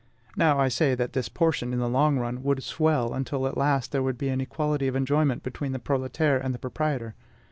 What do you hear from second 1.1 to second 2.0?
this portion, in the